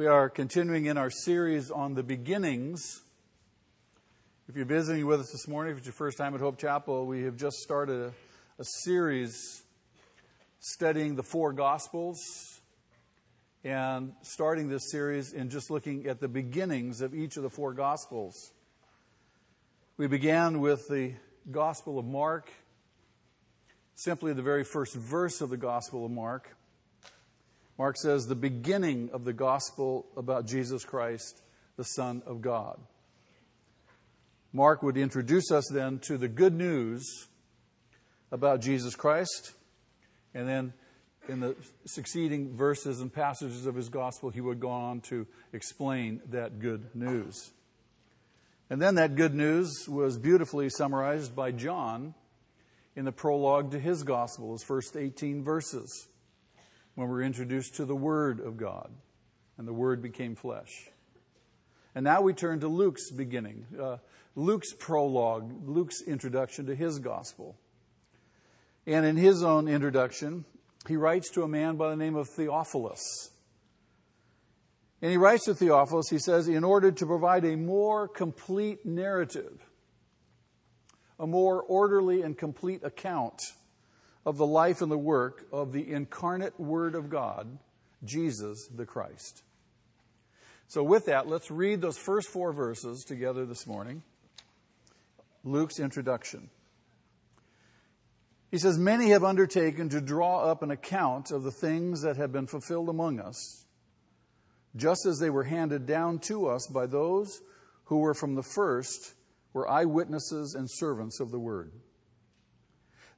[0.00, 3.02] We are continuing in our series on the beginnings.
[4.48, 7.04] If you're visiting with us this morning, if it's your first time at Hope Chapel,
[7.04, 8.12] we have just started a,
[8.58, 9.62] a series
[10.58, 12.18] studying the four Gospels
[13.62, 17.74] and starting this series in just looking at the beginnings of each of the four
[17.74, 18.52] Gospels.
[19.98, 21.12] We began with the
[21.50, 22.50] Gospel of Mark,
[23.96, 26.56] simply the very first verse of the Gospel of Mark.
[27.80, 31.40] Mark says, the beginning of the gospel about Jesus Christ,
[31.78, 32.78] the Son of God.
[34.52, 37.26] Mark would introduce us then to the good news
[38.30, 39.54] about Jesus Christ,
[40.34, 40.74] and then
[41.26, 46.20] in the succeeding verses and passages of his gospel, he would go on to explain
[46.28, 47.50] that good news.
[48.68, 52.12] And then that good news was beautifully summarized by John
[52.94, 56.09] in the prologue to his gospel, his first 18 verses
[56.94, 58.90] when we're introduced to the Word of God,
[59.56, 60.90] and the Word became flesh.
[61.94, 63.96] And now we turn to Luke's beginning, uh,
[64.36, 67.56] Luke's prologue, Luke's introduction to his gospel.
[68.86, 70.44] And in his own introduction,
[70.88, 73.30] he writes to a man by the name of Theophilus.
[75.02, 79.60] And he writes to Theophilus, he says, in order to provide a more complete narrative,
[81.18, 83.42] a more orderly and complete account
[84.24, 87.58] of the life and the work of the incarnate Word of God,
[88.04, 89.42] Jesus the Christ.
[90.68, 94.02] So, with that, let's read those first four verses together this morning.
[95.42, 96.50] Luke's introduction.
[98.50, 102.32] He says, Many have undertaken to draw up an account of the things that have
[102.32, 103.64] been fulfilled among us,
[104.76, 107.40] just as they were handed down to us by those
[107.84, 109.14] who were from the first,
[109.52, 111.72] were eyewitnesses and servants of the word.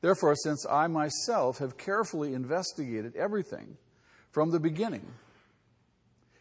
[0.03, 3.79] Therefore, since I myself have carefully investigated everything
[4.33, 5.07] from the beginning,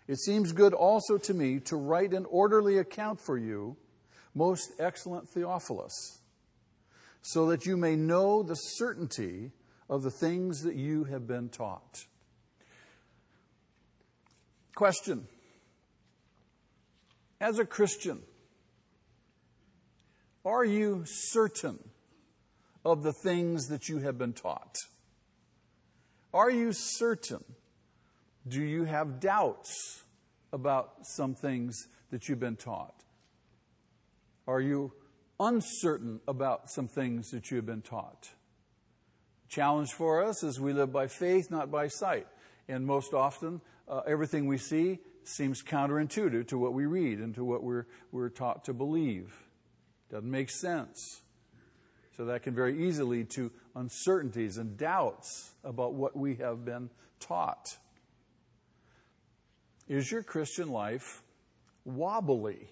[0.08, 3.78] it seems good also to me to write an orderly account for you,
[4.34, 6.22] most excellent Theophilus,
[7.22, 9.52] so that you may know the certainty
[9.88, 12.06] of the things that you have been taught.
[14.74, 15.28] Question
[17.40, 18.24] As a Christian,
[20.44, 21.78] are you certain
[22.84, 24.76] of the things that you have been taught?
[26.34, 27.44] Are you certain?
[28.48, 30.04] Do you have doubts
[30.52, 32.96] about some things that you've been taught?
[34.48, 34.94] Are you
[35.40, 38.30] uncertain about some things that you have been taught?
[39.50, 42.28] Challenge for us is we live by faith, not by sight.
[42.68, 47.44] And most often, uh, everything we see seems counterintuitive to what we read and to
[47.44, 49.44] what we're, we're taught to believe.
[50.10, 51.22] Doesn't make sense.
[52.18, 56.90] So that can very easily lead to uncertainties and doubts about what we have been
[57.20, 57.78] taught.
[59.88, 61.24] Is your Christian life
[61.86, 62.70] wobbly?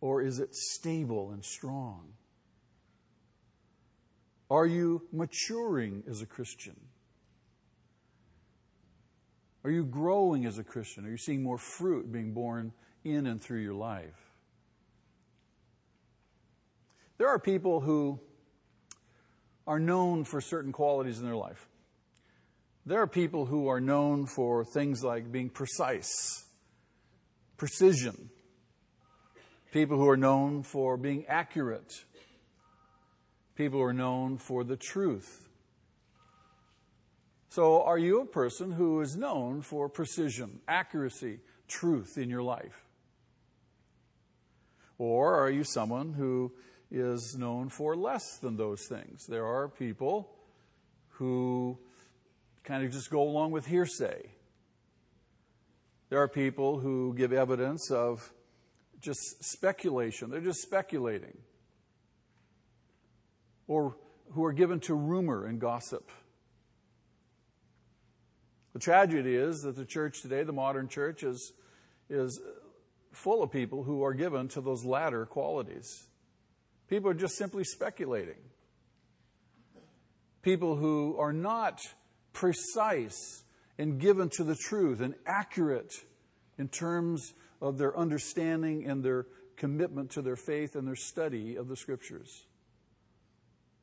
[0.00, 2.12] Or is it stable and strong?
[4.50, 6.76] Are you maturing as a Christian?
[9.64, 11.04] Are you growing as a Christian?
[11.06, 12.72] Are you seeing more fruit being born
[13.02, 14.25] in and through your life?
[17.18, 18.20] There are people who
[19.66, 21.68] are known for certain qualities in their life.
[22.84, 26.44] There are people who are known for things like being precise,
[27.56, 28.30] precision,
[29.72, 32.04] people who are known for being accurate,
[33.56, 35.48] people who are known for the truth.
[37.48, 42.84] So, are you a person who is known for precision, accuracy, truth in your life?
[44.98, 46.52] Or are you someone who
[46.90, 49.26] is known for less than those things.
[49.26, 50.30] There are people
[51.10, 51.78] who
[52.64, 54.30] kind of just go along with hearsay.
[56.08, 58.32] There are people who give evidence of
[59.00, 60.30] just speculation.
[60.30, 61.38] They're just speculating.
[63.66, 63.96] Or
[64.32, 66.10] who are given to rumor and gossip.
[68.72, 71.52] The tragedy is that the church today, the modern church, is,
[72.10, 72.40] is
[73.12, 76.05] full of people who are given to those latter qualities.
[76.88, 78.38] People are just simply speculating.
[80.42, 81.80] People who are not
[82.32, 83.42] precise
[83.78, 85.92] and given to the truth and accurate
[86.58, 91.68] in terms of their understanding and their commitment to their faith and their study of
[91.68, 92.44] the scriptures.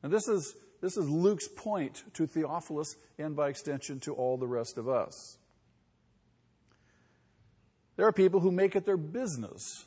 [0.02, 4.46] And this is, this is Luke's point to Theophilus and by extension to all the
[4.46, 5.38] rest of us.
[7.96, 9.86] There are people who make it their business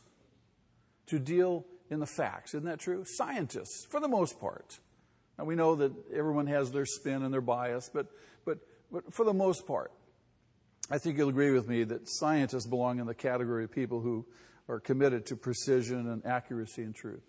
[1.08, 2.54] to deal in the facts.
[2.54, 3.04] Isn't that true?
[3.06, 4.80] Scientists, for the most part.
[5.38, 8.08] Now, we know that everyone has their spin and their bias, but,
[8.46, 8.58] but,
[8.92, 9.92] but for the most part,
[10.90, 14.26] I think you'll agree with me that scientists belong in the category of people who
[14.70, 17.24] are committed to precision and accuracy and truth.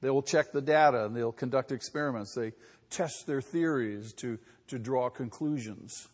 [0.00, 2.34] They will check the data and they'll conduct experiments.
[2.34, 2.52] They
[2.88, 4.38] test their theories to,
[4.68, 6.08] to draw conclusions.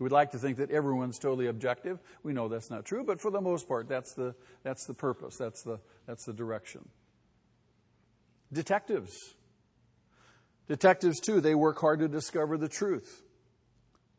[0.00, 2.00] We'd like to think that everyone's totally objective.
[2.22, 5.36] We know that's not true, but for the most part, that's the, that's the purpose,
[5.36, 6.88] that's the, that's the direction.
[8.50, 9.14] Detectives.
[10.68, 13.22] Detectives, too, they work hard to discover the truth.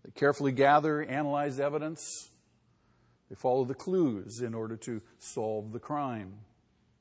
[0.05, 2.29] They carefully gather, analyze evidence.
[3.29, 6.33] They follow the clues in order to solve the crime.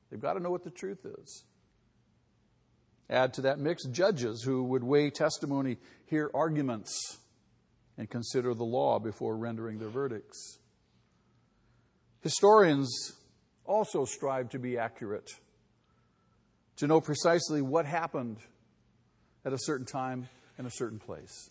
[0.09, 1.43] They've got to know what the truth is.
[3.11, 7.19] Add to that mix judges who would weigh testimony, hear arguments,
[8.01, 10.57] and consider the law before rendering their verdicts.
[12.21, 13.13] Historians
[13.63, 15.29] also strive to be accurate,
[16.77, 18.37] to know precisely what happened
[19.45, 20.27] at a certain time
[20.57, 21.47] in a certain place.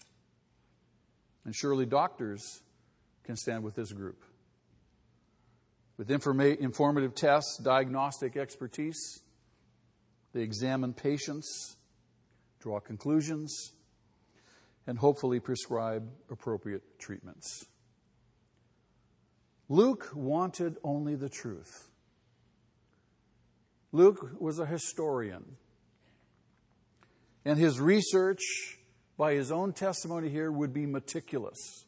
[1.44, 2.43] And surely doctors
[3.23, 4.25] can stand with this group.
[5.99, 9.20] With informa- informative tests, diagnostic expertise,
[10.32, 11.76] they examine patients,
[12.58, 13.70] draw conclusions,
[14.86, 17.66] and hopefully prescribe appropriate treatments.
[19.68, 21.88] Luke wanted only the truth.
[23.92, 25.56] Luke was a historian.
[27.44, 28.40] And his research,
[29.16, 31.84] by his own testimony here, would be meticulous.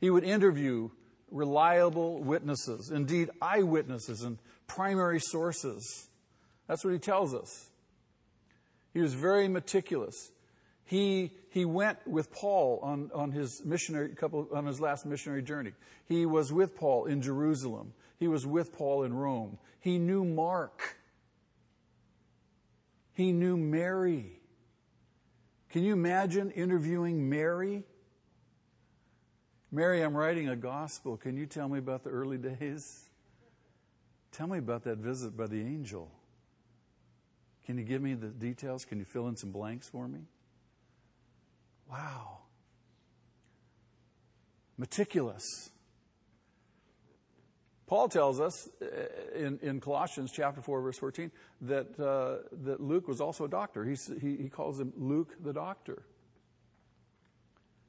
[0.00, 0.90] He would interview
[1.30, 6.08] reliable witnesses, indeed, eyewitnesses and primary sources.
[6.66, 7.70] That's what he tells us.
[8.92, 10.32] He was very meticulous.
[10.86, 15.72] He, he went with Paul on, on his missionary couple on his last missionary journey.
[16.06, 17.92] He was with Paul in Jerusalem.
[18.18, 19.58] He was with Paul in Rome.
[19.80, 20.96] He knew Mark.
[23.12, 24.40] He knew Mary.
[25.70, 27.82] Can you imagine interviewing Mary?
[29.72, 31.16] Mary, I'm writing a gospel.
[31.16, 33.10] Can you tell me about the early days?
[34.30, 36.12] Tell me about that visit by the angel.
[37.64, 38.84] Can you give me the details?
[38.84, 40.20] Can you fill in some blanks for me?
[41.90, 42.38] Wow.
[44.76, 45.70] Meticulous.
[47.86, 48.86] Paul tells us uh,
[49.38, 51.30] in, in Colossians chapter 4, verse 14,
[51.62, 53.84] that, uh, that Luke was also a doctor.
[53.84, 56.02] He's, he, he calls him Luke the doctor.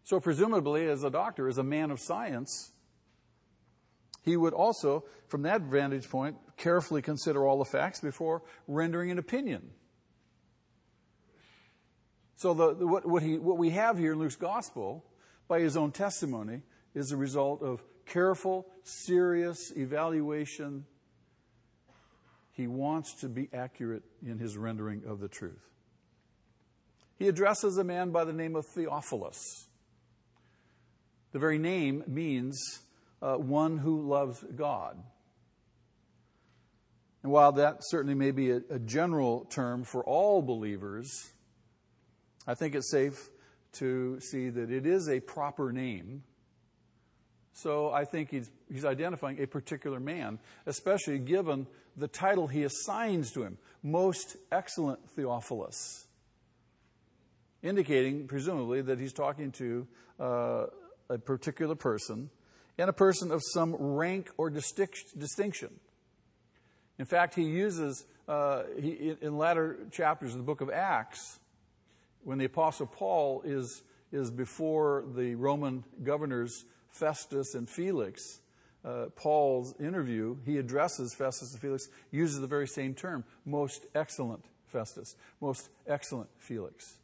[0.03, 2.71] So, presumably, as a doctor, as a man of science,
[4.23, 9.17] he would also, from that vantage point, carefully consider all the facts before rendering an
[9.17, 9.71] opinion.
[12.37, 15.03] So, the, the, what, what, he, what we have here in Luke's gospel,
[15.47, 16.61] by his own testimony,
[16.93, 20.85] is a result of careful, serious evaluation.
[22.51, 25.67] He wants to be accurate in his rendering of the truth.
[27.17, 29.67] He addresses a man by the name of Theophilus.
[31.31, 32.81] The very name means
[33.19, 34.95] uh, one who loves God.
[37.23, 41.33] And while that certainly may be a, a general term for all believers,
[42.47, 43.29] I think it's safe
[43.73, 46.23] to see that it is a proper name.
[47.53, 51.67] So I think he's, he's identifying a particular man, especially given
[51.97, 56.05] the title he assigns to him, Most Excellent Theophilus,
[57.63, 59.87] indicating, presumably, that he's talking to
[60.19, 60.65] uh,
[61.09, 62.29] a particular person
[62.77, 65.79] and a person of some rank or distinction.
[66.99, 71.39] In fact, he uses, uh, he, in latter chapters of the book of Acts,
[72.27, 78.41] when the Apostle Paul is, is before the Roman governors Festus and Felix,
[78.83, 84.43] uh, Paul's interview, he addresses Festus and Felix, uses the very same term most excellent
[84.65, 86.97] Festus, most excellent Felix.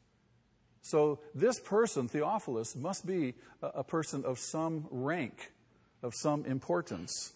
[0.82, 5.54] So this person, Theophilus, must be a, a person of some rank,
[6.02, 7.32] of some importance.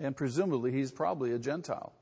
[0.00, 1.92] And presumably he's probably a Gentile.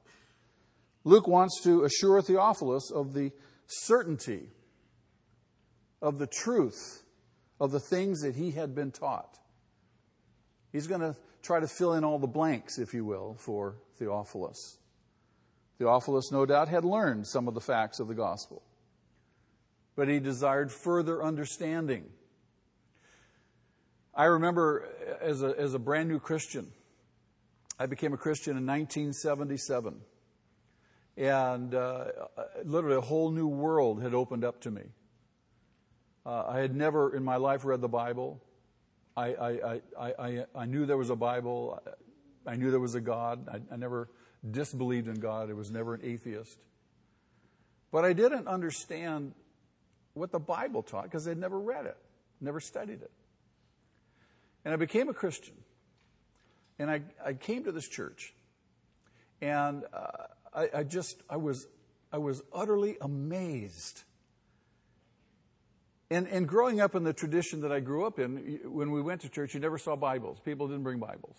[1.02, 3.32] Luke wants to assure Theophilus of the
[3.66, 4.50] certainty
[6.04, 7.02] of the truth
[7.58, 9.38] of the things that he had been taught.
[10.70, 14.78] He's going to try to fill in all the blanks, if you will, for Theophilus.
[15.78, 18.62] Theophilus, no doubt, had learned some of the facts of the gospel,
[19.96, 22.04] but he desired further understanding.
[24.14, 24.87] I remember
[25.23, 26.70] as a, as a brand new Christian,
[27.78, 30.00] I became a Christian in 1977.
[31.16, 32.04] And uh,
[32.64, 34.82] literally a whole new world had opened up to me.
[36.26, 38.40] Uh, I had never in my life read the Bible.
[39.16, 41.80] I, I, I, I, knew there was a Bible.
[42.46, 43.48] I knew there was a God.
[43.48, 44.08] I, I never
[44.48, 45.50] disbelieved in God.
[45.50, 46.58] I was never an atheist.
[47.92, 49.34] But I didn't understand
[50.14, 51.96] what the Bible taught because I'd never read it,
[52.40, 53.10] never studied it.
[54.64, 55.54] And I became a Christian.
[56.78, 58.34] And I, I came to this church.
[59.40, 60.08] And uh,
[60.52, 61.66] I, I just, I was,
[62.12, 64.02] I was utterly amazed.
[66.11, 69.23] And, and growing up in the tradition that I grew up in, when we went
[69.23, 70.38] to church, you never saw Bibles.
[70.40, 71.37] People didn't bring Bibles.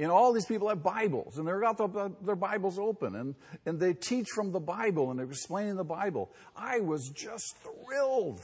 [0.00, 3.34] And all these people have Bibles, and they've got the, their Bibles open, and,
[3.66, 6.32] and they teach from the Bible, and they're explaining the Bible.
[6.56, 8.40] I was just thrilled.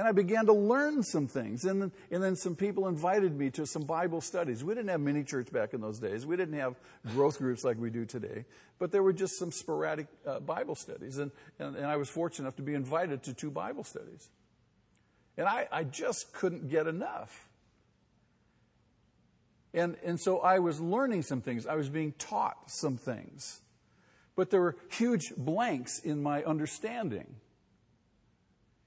[0.00, 1.66] And I began to learn some things.
[1.66, 4.64] And, and then some people invited me to some Bible studies.
[4.64, 6.24] We didn't have mini church back in those days.
[6.24, 6.74] We didn't have
[7.12, 8.46] growth groups like we do today.
[8.78, 11.18] But there were just some sporadic uh, Bible studies.
[11.18, 14.30] And, and, and, I was fortunate enough to be invited to two Bible studies.
[15.36, 17.50] And I, I just couldn't get enough.
[19.74, 21.66] And, and so I was learning some things.
[21.66, 23.60] I was being taught some things.
[24.34, 27.34] But there were huge blanks in my understanding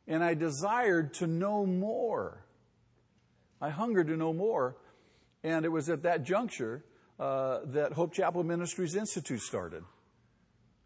[0.08, 2.46] and I desired to know more.
[3.62, 4.78] I hungered to know more.
[5.44, 6.84] And it was at that juncture
[7.20, 9.84] uh, that Hope Chapel Ministries Institute started.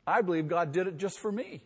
[0.05, 1.61] I believe God did it just for me.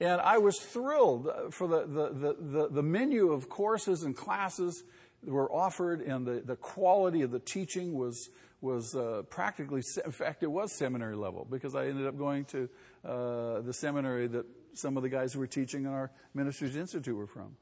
[0.00, 4.84] And I was thrilled for the, the, the, the, menu of courses and classes
[5.24, 10.12] that were offered, and the, the quality of the teaching was, was uh, practically, in
[10.12, 12.68] fact, it was seminary level because I ended up going to
[13.04, 17.16] uh, the seminary that some of the guys who were teaching in our Ministries Institute
[17.16, 17.56] were from.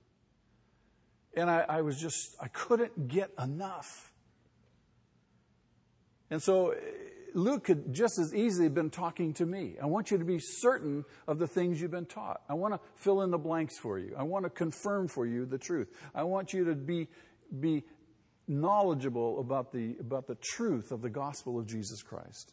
[1.34, 4.12] And I, I was just, I couldn't get enough.
[6.30, 6.76] And so uh,
[7.34, 9.76] Luke could just as easily have been talking to me.
[9.80, 12.40] I want you to be certain of the things you've been taught.
[12.48, 14.14] I want to fill in the blanks for you.
[14.18, 15.88] I want to confirm for you the truth.
[16.14, 17.08] I want you to be,
[17.60, 17.84] be
[18.48, 22.52] knowledgeable about the, about the truth of the gospel of Jesus Christ.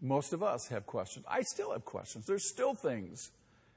[0.00, 1.24] Most of us have questions.
[1.28, 2.26] I still have questions.
[2.26, 3.30] There's still things,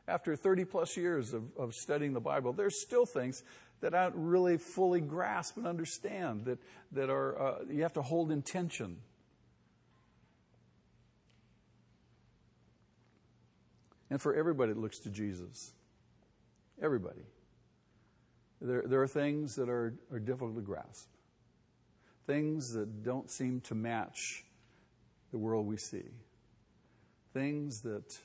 [0.07, 3.43] after 30 plus years of, of studying the Bible, there's still things
[3.79, 6.59] that I don't really fully grasp and understand, that,
[6.93, 8.97] that are, uh, you have to hold in tension.
[14.09, 15.73] And for everybody that looks to Jesus,
[16.81, 17.21] everybody.
[18.59, 21.07] There, there are things that are, are difficult to grasp,
[22.25, 24.43] things that don't seem to match
[25.31, 26.05] the world we see,
[27.33, 28.17] things that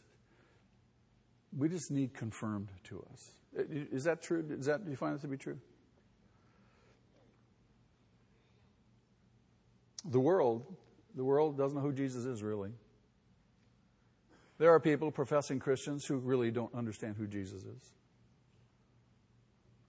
[1.57, 3.31] we just need confirmed to us.
[3.55, 4.45] Is that true?
[4.59, 5.59] Is that, do you find that to be true?
[10.05, 10.75] The world,
[11.15, 12.71] the world doesn't know who Jesus is really.
[14.59, 17.93] There are people, professing Christians, who really don't understand who Jesus is.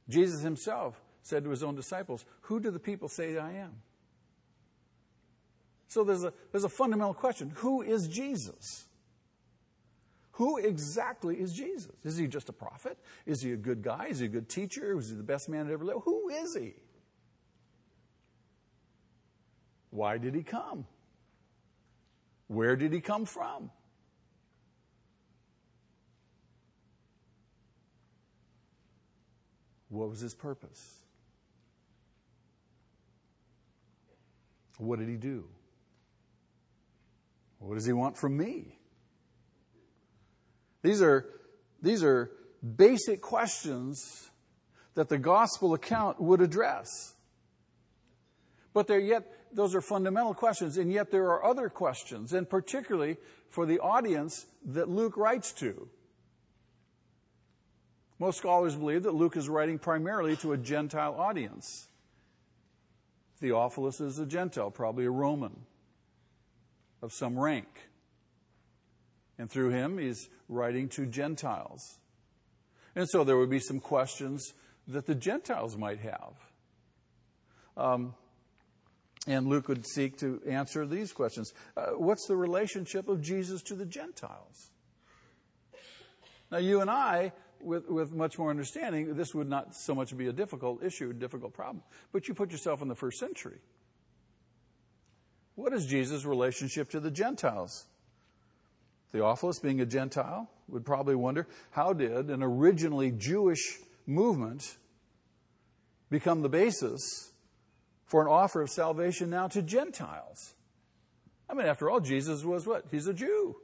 [0.10, 3.82] Jesus himself said to his own disciples, Who do the people say I am?
[5.88, 8.86] So there's a, there's a fundamental question Who is Jesus?
[10.34, 11.92] Who exactly is Jesus?
[12.04, 12.98] Is he just a prophet?
[13.28, 14.08] Is he a good guy?
[14.10, 14.96] Is he a good teacher?
[14.96, 16.02] Was he the best man that ever lived?
[16.06, 16.74] Who is he?
[19.92, 20.88] Why did he come?
[22.48, 23.70] Where did he come from?
[29.94, 31.02] What was his purpose?
[34.80, 35.46] What did he do?
[37.60, 38.80] What does he want from me?
[40.82, 41.26] These are,
[41.80, 42.32] these are
[42.76, 44.32] basic questions
[44.96, 47.14] that the gospel account would address.
[48.74, 53.18] But they're yet, those are fundamental questions, and yet there are other questions, and particularly
[53.50, 55.88] for the audience that Luke writes to.
[58.24, 61.90] Most scholars believe that Luke is writing primarily to a Gentile audience.
[63.42, 65.66] Theophilus is a Gentile, probably a Roman
[67.02, 67.68] of some rank.
[69.38, 72.00] And through him, he's writing to Gentiles.
[72.96, 74.54] And so there would be some questions
[74.88, 76.34] that the Gentiles might have.
[77.76, 78.14] Um,
[79.28, 81.52] and Luke would seek to answer these questions.
[81.76, 84.70] Uh, what's the relationship of Jesus to the Gentiles?
[86.50, 90.28] Now, you and I with, with much more understanding, this would not so much be
[90.28, 91.84] a difficult issue, a difficult problem.
[92.12, 93.60] But you put yourself in the first century.
[95.56, 97.86] What is Jesus' relationship to the Gentiles?
[99.12, 103.78] Theophilus, being a Gentile, would probably wonder how did an originally Jewish
[104.08, 104.78] movement
[106.10, 107.32] become the basis
[108.06, 110.56] for an offer of salvation now to Gentiles?
[111.50, 112.86] I mean, after all, Jesus was what?
[112.90, 113.56] He's a Jew.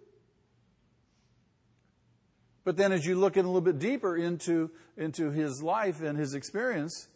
[2.70, 6.16] But then as you look in a little bit deeper into, into his life and
[6.16, 7.08] his experience,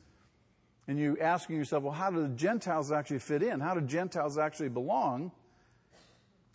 [0.87, 3.59] and you asking yourself, well, how do the Gentiles actually fit in?
[3.59, 5.31] How do Gentiles actually belong?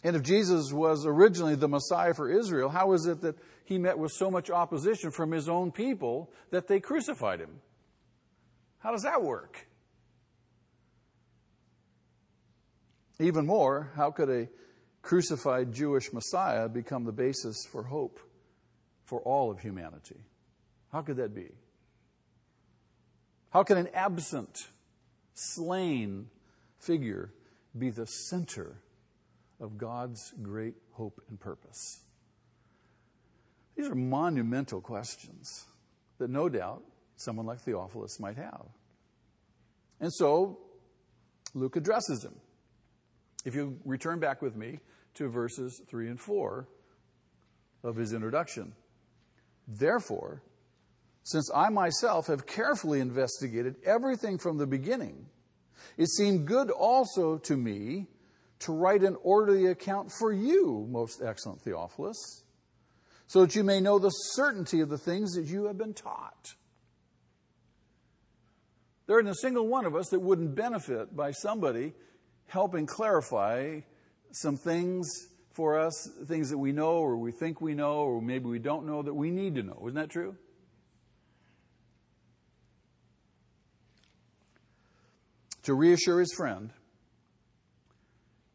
[0.02, 3.96] And if Jesus was originally the Messiah for Israel, how is it that he met
[3.96, 7.60] with so much opposition from his own people that they crucified him?
[8.80, 9.68] How does that work?
[13.20, 14.48] Even more, how could a
[15.02, 18.18] crucified Jewish Messiah become the basis for hope
[19.08, 20.20] for all of humanity?
[20.92, 21.48] How could that be?
[23.50, 24.68] How can an absent,
[25.32, 26.26] slain
[26.78, 27.32] figure
[27.76, 28.82] be the center
[29.60, 32.00] of God's great hope and purpose?
[33.76, 35.64] These are monumental questions
[36.18, 36.82] that no doubt
[37.16, 38.66] someone like Theophilus might have.
[40.00, 40.58] And so
[41.54, 42.36] Luke addresses them.
[43.46, 44.80] If you return back with me
[45.14, 46.68] to verses 3 and 4
[47.82, 48.74] of his introduction.
[49.68, 50.42] Therefore,
[51.24, 55.26] since I myself have carefully investigated everything from the beginning,
[55.98, 58.06] it seemed good also to me
[58.60, 62.42] to write an orderly account for you, most excellent Theophilus,
[63.26, 66.54] so that you may know the certainty of the things that you have been taught.
[69.06, 71.92] There isn't a single one of us that wouldn't benefit by somebody
[72.46, 73.80] helping clarify
[74.32, 75.06] some things
[75.58, 78.86] for us, things that we know or we think we know or maybe we don't
[78.86, 79.76] know that we need to know.
[79.82, 80.36] Isn't that true?
[85.64, 86.70] To reassure his friend,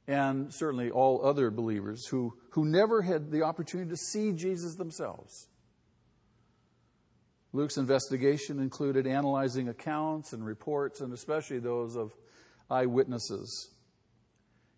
[0.08, 5.50] and certainly all other believers who, who never had the opportunity to see Jesus themselves.
[7.52, 12.14] Luke's investigation included analyzing accounts and reports, and especially those of
[12.72, 13.72] eyewitnesses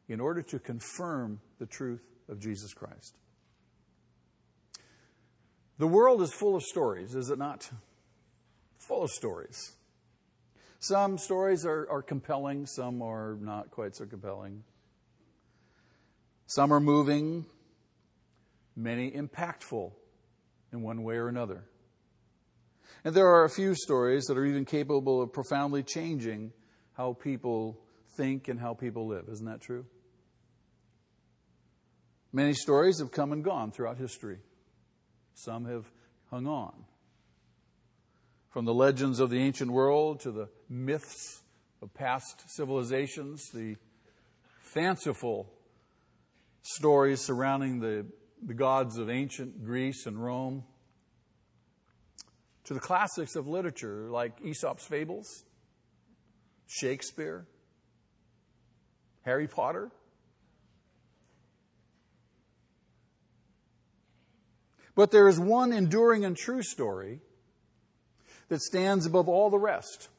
[0.08, 3.16] in order to confirm the truth of Jesus Christ.
[5.78, 7.70] The world is full of stories, is it not?
[8.80, 9.76] Full of stories.
[10.80, 14.64] Some stories are, are compelling, some are not quite so compelling.
[16.48, 17.46] Some are moving,
[18.76, 19.92] many impactful
[20.72, 21.64] in one way or another.
[23.04, 26.54] And there are a few stories that are even capable of profoundly changing
[26.94, 27.80] how people
[28.16, 29.26] think and how people live.
[29.30, 29.86] Isn't that true?
[32.36, 34.40] Many stories have come and gone throughout history.
[35.36, 35.86] Some have
[36.30, 36.74] hung on.
[38.50, 41.44] From the legends of the ancient world to the myths
[41.82, 43.78] of past civilizations, the
[44.60, 45.50] fanciful
[46.62, 48.06] stories surrounding the,
[48.46, 50.66] the gods of ancient Greece and Rome,
[52.66, 55.46] to the classics of literature like Aesop's fables,
[56.68, 57.48] Shakespeare,
[59.22, 59.90] Harry Potter,
[64.96, 67.20] But there is one enduring and true story
[68.48, 70.10] that stands above all the rest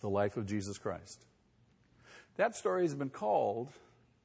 [0.00, 1.24] the life of Jesus Christ.
[2.36, 3.70] That story has been called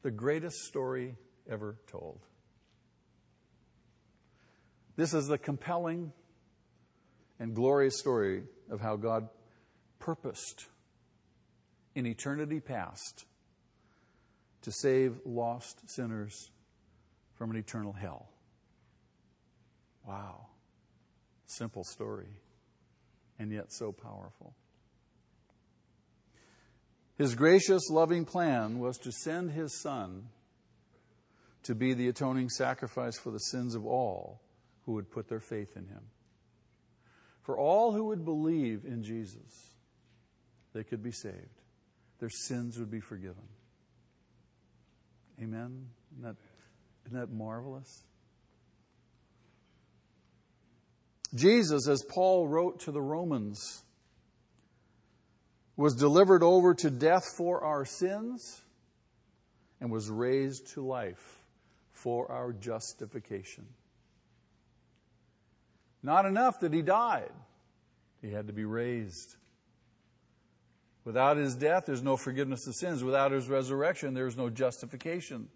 [0.03, 1.15] the greatest story
[1.49, 2.19] ever told.
[4.95, 6.11] This is the compelling
[7.39, 9.29] and glorious story of how God
[9.99, 10.65] purposed
[11.95, 13.25] in eternity past
[14.61, 16.51] to save lost sinners
[17.35, 18.29] from an eternal hell.
[20.05, 20.47] Wow.
[21.45, 22.29] Simple story,
[23.37, 24.53] and yet so powerful.
[27.17, 30.29] His gracious, loving plan was to send his son
[31.63, 34.41] to be the atoning sacrifice for the sins of all
[34.85, 36.01] who would put their faith in him.
[37.43, 39.75] For all who would believe in Jesus,
[40.73, 41.61] they could be saved.
[42.19, 43.47] Their sins would be forgiven.
[45.41, 45.87] Amen?
[46.11, 46.35] Isn't that,
[47.05, 48.03] isn't that marvelous?
[51.33, 53.83] Jesus, as Paul wrote to the Romans,
[55.77, 58.61] was delivered over to death for our sins
[59.79, 61.43] and was raised to life
[61.91, 63.65] for our justification.
[66.03, 67.31] Not enough that he died,
[68.21, 69.35] he had to be raised.
[71.03, 73.03] Without his death, there's no forgiveness of sins.
[73.03, 75.47] Without his resurrection, there is no justification.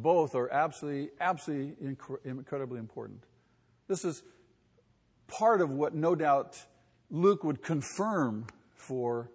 [0.00, 3.24] Both are absolutely, absolutely incredibly important.
[3.88, 4.22] This is
[5.26, 6.56] part of what no doubt
[7.10, 9.28] Luke would confirm for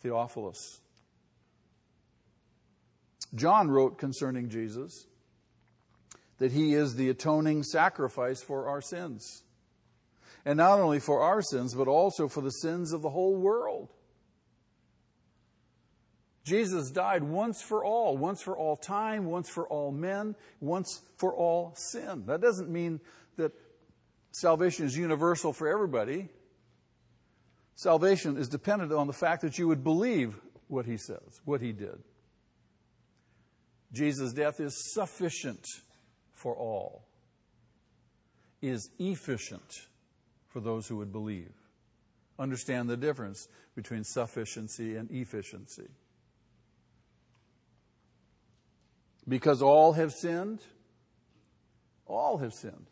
[0.00, 0.80] Theophilus.
[3.34, 5.06] John wrote concerning Jesus
[6.38, 9.44] that he is the atoning sacrifice for our sins.
[10.44, 13.92] And not only for our sins, but also for the sins of the whole world.
[16.48, 21.34] Jesus died once for all, once for all time, once for all men, once for
[21.34, 22.24] all sin.
[22.26, 23.00] That doesn't mean
[23.36, 23.52] that
[24.32, 26.30] salvation is universal for everybody.
[27.74, 31.72] Salvation is dependent on the fact that you would believe what he says, what he
[31.72, 31.98] did.
[33.92, 35.64] Jesus' death is sufficient
[36.32, 37.04] for all,
[38.62, 39.70] is efficient
[40.48, 41.52] for those who would believe.
[42.38, 45.88] Understand the difference between sufficiency and efficiency.
[49.28, 50.60] Because all have sinned,
[52.06, 52.86] all have sinned.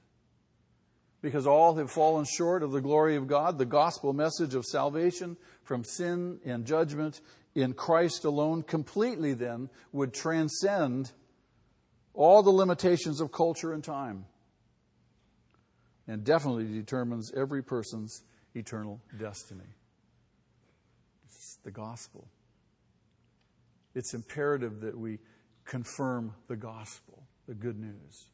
[1.22, 5.36] Because all have fallen short of the glory of God, the gospel message of salvation
[5.64, 7.20] from sin and judgment
[7.54, 11.10] in Christ alone completely then would transcend
[12.12, 14.26] all the limitations of culture and time
[16.06, 18.22] and definitely determines every person's
[18.54, 19.74] eternal destiny.
[21.24, 22.28] It's the gospel.
[23.94, 25.18] It's imperative that we
[25.66, 28.28] confirm the gospel, the good news.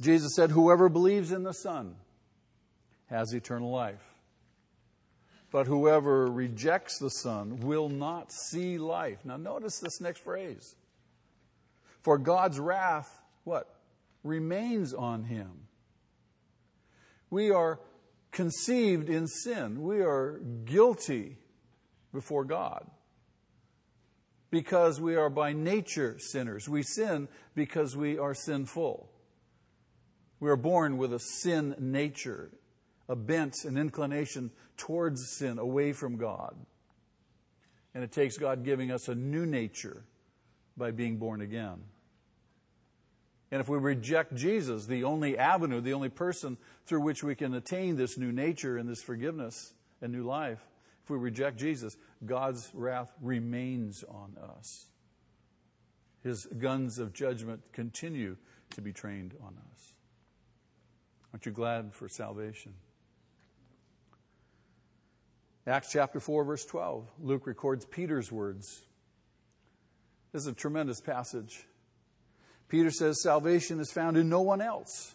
[0.00, 1.94] Jesus said, Whoever believes in the Son
[3.06, 4.02] has eternal life.
[5.52, 9.18] But whoever rejects the Son will not see life.
[9.24, 10.74] Now, notice this next phrase.
[12.00, 13.68] For God's wrath, what?
[14.24, 15.68] Remains on him.
[17.28, 17.80] We are
[18.30, 19.82] conceived in sin.
[19.82, 21.36] We are guilty
[22.12, 22.86] before God
[24.52, 26.68] because we are by nature sinners.
[26.68, 29.08] We sin because we are sinful.
[30.40, 32.50] We are born with a sin nature,
[33.08, 36.54] a bent, an inclination towards sin, away from God.
[37.94, 40.04] And it takes God giving us a new nature
[40.76, 41.84] by being born again.
[43.50, 47.54] And if we reject Jesus, the only avenue, the only person through which we can
[47.54, 50.71] attain this new nature and this forgiveness and new life, if
[51.12, 54.86] we reject Jesus, God's wrath remains on us.
[56.22, 58.36] His guns of judgment continue
[58.70, 59.92] to be trained on us.
[61.32, 62.74] Aren't you glad for salvation?
[65.66, 68.82] Acts chapter 4, verse 12, Luke records Peter's words.
[70.32, 71.66] This is a tremendous passage.
[72.68, 75.14] Peter says, Salvation is found in no one else.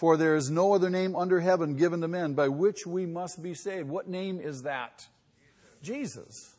[0.00, 3.42] For there is no other name under heaven given to men by which we must
[3.42, 3.86] be saved.
[3.86, 5.06] What name is that?
[5.82, 6.56] Jesus.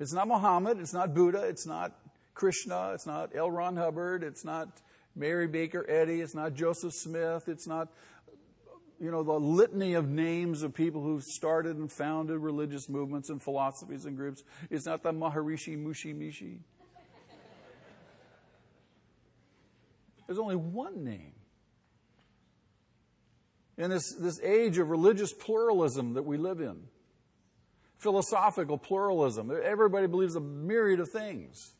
[0.00, 1.92] It's not Muhammad, it's not Buddha, it's not
[2.32, 3.50] Krishna, it's not L.
[3.50, 4.68] Ron Hubbard, it's not
[5.14, 7.88] Mary Baker Eddy, it's not Joseph Smith, it's not,
[8.98, 13.42] you know, the litany of names of people who've started and founded religious movements and
[13.42, 14.44] philosophies and groups.
[14.70, 16.60] It's not the Maharishi Mushi Mishi.
[20.28, 21.32] There's only one name.
[23.78, 26.82] In this, this age of religious pluralism that we live in,
[27.96, 31.72] philosophical pluralism, everybody believes a myriad of things.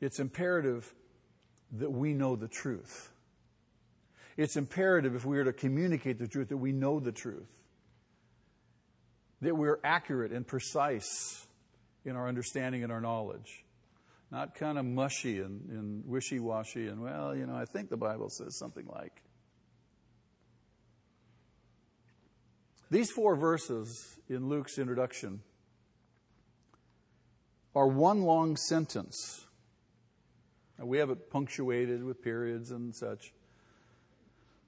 [0.00, 0.94] It's imperative
[1.72, 3.10] that we know the truth.
[4.36, 7.50] It's imperative if we are to communicate the truth that we know the truth,
[9.42, 11.46] that we're accurate and precise
[12.04, 13.63] in our understanding and our knowledge
[14.30, 17.96] not kind of mushy and, and wishy washy and, well, you know, I think the
[17.96, 19.22] Bible says something like.
[22.90, 25.40] These four verses in Luke's introduction
[27.74, 29.46] are one long sentence.
[30.78, 33.32] Now, we have it punctuated with periods and such.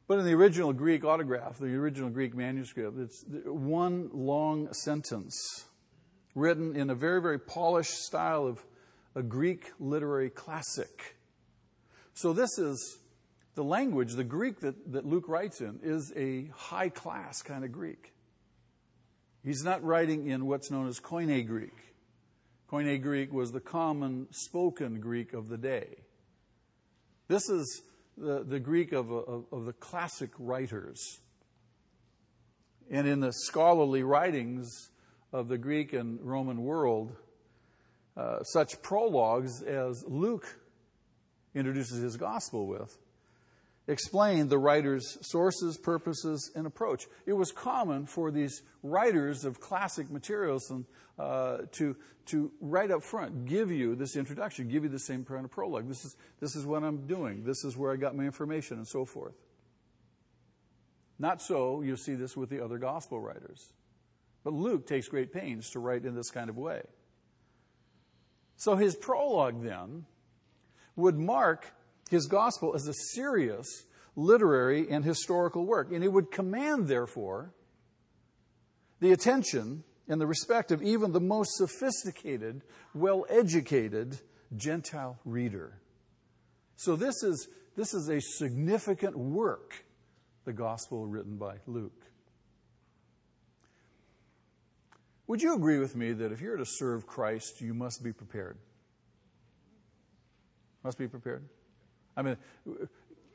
[0.09, 5.67] But in the original Greek autograph, the original Greek manuscript, it's one long sentence
[6.35, 8.65] written in a very, very polished style of
[9.17, 11.17] a Greek literary classic.
[12.13, 12.99] So, this is
[13.55, 17.73] the language, the Greek that, that Luke writes in, is a high class kind of
[17.73, 18.13] Greek.
[19.43, 21.95] He's not writing in what's known as Koine Greek.
[22.71, 25.97] Koine Greek was the common spoken Greek of the day.
[27.29, 27.83] This is
[28.19, 31.21] the, the Greek of, of, of the classic writers.
[32.91, 34.91] And in the scholarly writings
[35.33, 37.17] of the Greek and Roman world,
[38.17, 40.47] uh, such prologues as Luke
[41.55, 42.97] introduces his gospel with
[43.89, 47.07] explain the writer's sources, purposes, and approach.
[47.27, 50.85] It was common for these writers of classic materials and,
[51.19, 55.45] uh, to, to right up front give you this introduction, give you the same kind
[55.45, 55.89] of prologue.
[55.89, 58.87] This is, this is what I'm doing, this is where I got my information, and
[58.87, 59.35] so forth.
[61.19, 63.73] Not so, you see this with the other gospel writers.
[64.45, 66.83] But Luke takes great pains to write in this kind of way.
[68.57, 70.07] So his prologue then
[70.97, 71.73] would mark
[72.11, 73.67] his gospel as a serious
[74.17, 75.93] literary and historical work.
[75.93, 77.53] And it would command, therefore,
[79.01, 82.63] the attention and the respect of even the most sophisticated,
[82.95, 84.19] well educated
[84.57, 85.81] Gentile reader.
[86.77, 89.85] So this is, this is a significant work,
[90.45, 92.06] the gospel written by Luke.
[95.29, 98.59] Would you agree with me that if you're to serve Christ, you must be prepared?
[100.85, 101.49] Must be prepared?
[102.17, 102.37] I mean,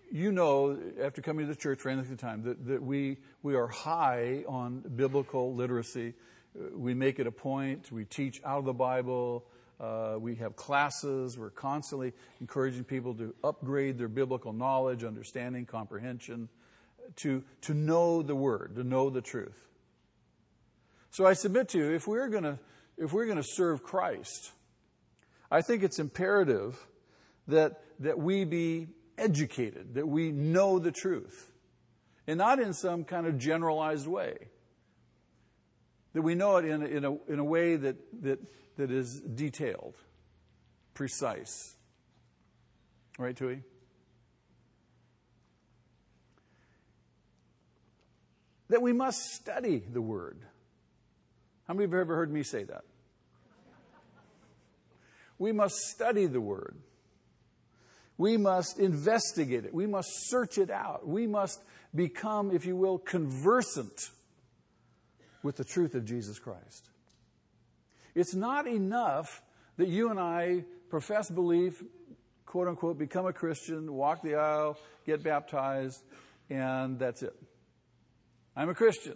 [0.09, 3.17] you know, after coming to the church for any length of time, that, that we,
[3.43, 6.13] we are high on biblical literacy.
[6.73, 7.91] We make it a point.
[7.91, 9.45] We teach out of the Bible.
[9.79, 11.37] Uh, we have classes.
[11.37, 16.47] We're constantly encouraging people to upgrade their biblical knowledge, understanding, comprehension,
[17.17, 19.70] to, to know the Word, to know the truth.
[21.11, 22.59] So I submit to you, if we're going to
[22.97, 24.51] if we're going to serve Christ,
[25.49, 26.87] I think it's imperative
[27.47, 31.51] that that we be educated, that we know the truth,
[32.27, 34.49] and not in some kind of generalized way.
[36.13, 38.39] That we know it in a, in a, in a way that, that,
[38.75, 39.95] that is detailed,
[40.93, 41.75] precise.
[43.17, 43.61] Right, Tui?
[48.67, 50.39] That we must study the Word.
[51.71, 52.83] How many of you have ever heard me say that?
[55.39, 56.75] We must study the Word.
[58.17, 59.73] We must investigate it.
[59.73, 61.07] We must search it out.
[61.07, 61.61] We must
[61.95, 64.09] become, if you will, conversant
[65.43, 66.89] with the truth of Jesus Christ.
[68.15, 69.41] It's not enough
[69.77, 71.81] that you and I profess belief,
[72.45, 76.03] quote unquote, become a Christian, walk the aisle, get baptized,
[76.49, 77.33] and that's it.
[78.57, 79.15] I'm a Christian.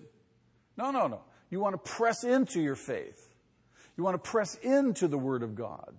[0.77, 1.19] No, no, no.
[1.55, 3.29] You want to press into your faith.
[3.95, 5.95] You want to press into the Word of God.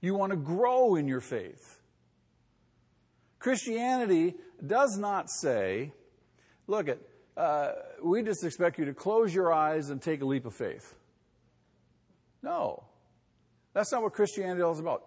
[0.00, 1.78] You want to grow in your faith.
[3.38, 4.36] Christianity
[4.66, 5.92] does not say,
[6.66, 7.00] look at,
[7.36, 10.94] uh, we just expect you to close your eyes and take a leap of faith.
[12.42, 12.84] No.
[13.74, 15.04] That's not what Christianity is about.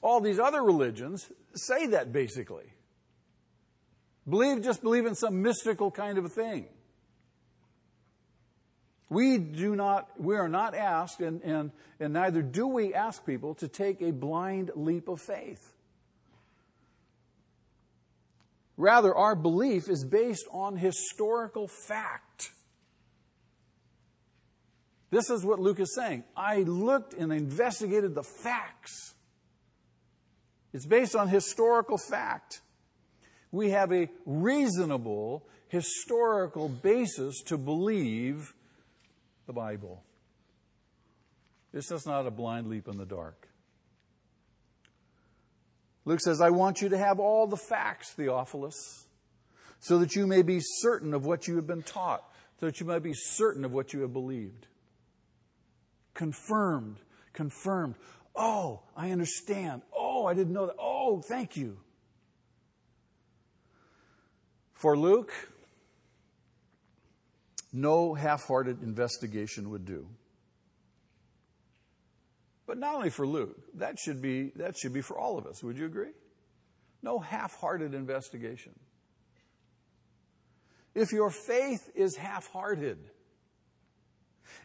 [0.00, 2.72] All these other religions say that basically.
[4.28, 6.68] Believe, just believe in some mystical kind of a thing.
[9.10, 13.54] We do not, we are not asked, and, and, and neither do we ask people
[13.56, 15.72] to take a blind leap of faith.
[18.76, 22.50] Rather, our belief is based on historical fact.
[25.10, 26.24] This is what Luke is saying.
[26.36, 29.14] I looked and investigated the facts.
[30.72, 32.60] It's based on historical fact.
[33.50, 38.52] We have a reasonable historical basis to believe
[39.48, 40.04] the Bible.
[41.72, 43.48] This is not a blind leap in the dark.
[46.04, 49.06] Luke says, I want you to have all the facts, Theophilus,
[49.80, 52.22] so that you may be certain of what you have been taught,
[52.60, 54.66] so that you may be certain of what you have believed.
[56.12, 56.98] Confirmed,
[57.32, 57.94] confirmed.
[58.36, 59.82] Oh, I understand.
[59.96, 60.76] Oh, I didn't know that.
[60.78, 61.78] Oh, thank you.
[64.74, 65.32] For Luke,
[67.72, 70.06] no half hearted investigation would do.
[72.66, 75.62] But not only for Luke, that should be, that should be for all of us.
[75.62, 76.12] Would you agree?
[77.02, 78.72] No half hearted investigation.
[80.94, 82.98] If your faith is half hearted,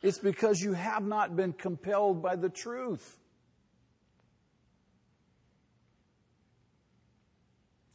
[0.01, 3.19] it's because you have not been compelled by the truth.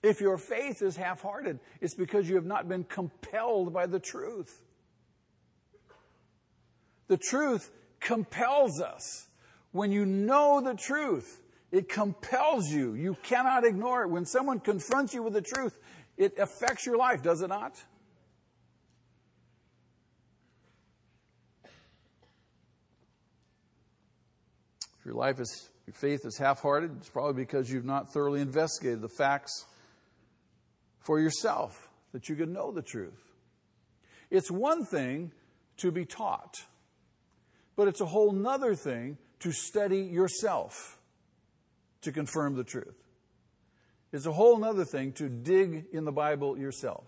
[0.02, 3.98] If your faith is half hearted, it's because you have not been compelled by the
[3.98, 4.62] truth.
[7.08, 9.28] The truth compels us.
[9.72, 12.94] When you know the truth, it compels you.
[12.94, 14.08] You cannot ignore it.
[14.08, 15.78] When someone confronts you with the truth,
[16.16, 17.72] it affects your life, does it not?
[24.98, 28.40] If your life is, your faith is half hearted, it's probably because you've not thoroughly
[28.40, 29.64] investigated the facts
[31.00, 33.22] for yourself, that you can know the truth.
[34.30, 35.32] It's one thing
[35.78, 36.56] to be taught,
[37.78, 40.98] but it's a whole nother thing to study yourself
[42.00, 42.96] to confirm the truth.
[44.12, 47.04] It's a whole other thing to dig in the Bible yourself.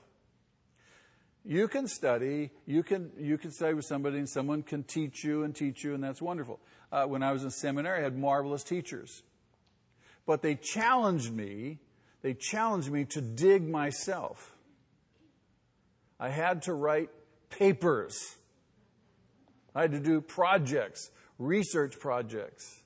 [1.45, 5.43] You can study, you can, you can study with somebody, and someone can teach you
[5.43, 6.61] and teach you, and that's wonderful.
[6.93, 9.25] Uh, when I was in seminary, I had marvelous teachers.
[10.25, 11.81] But they challenged me,
[12.23, 14.55] they challenged me to dig myself.
[16.21, 17.11] I had to write
[17.49, 18.37] papers.
[19.75, 22.83] I had to do projects research projects.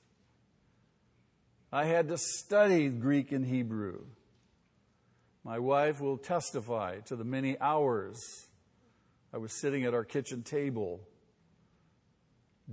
[1.71, 4.05] I had to study Greek and Hebrew.
[5.43, 8.47] My wife will testify to the many hours
[9.33, 11.01] I was sitting at our kitchen table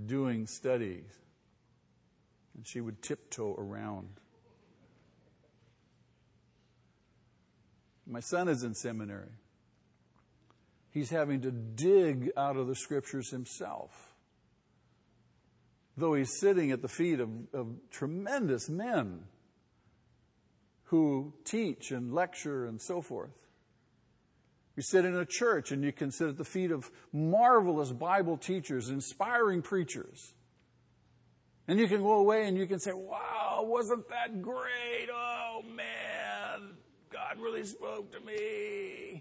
[0.05, 1.03] doing studies,
[2.55, 4.07] and she would tiptoe around.
[8.07, 9.31] My son is in seminary.
[10.93, 14.13] He's having to dig out of the scriptures himself
[15.97, 19.23] though he's sitting at the feet of, of tremendous men
[20.85, 23.31] who teach and lecture and so forth.
[24.75, 28.37] You sit in a church and you can sit at the feet of marvelous Bible
[28.37, 30.33] teachers, inspiring preachers.
[31.67, 35.09] And you can go away and you can say, wow, wasn't that great?
[35.13, 36.71] Oh man,
[37.11, 39.12] God really spoke to me.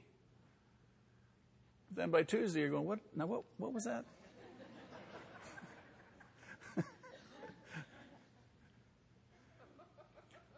[1.94, 3.00] Then by Tuesday you're going, what?
[3.14, 4.05] Now what, what was that?